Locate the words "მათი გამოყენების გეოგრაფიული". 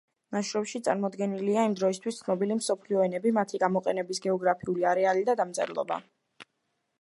3.39-4.89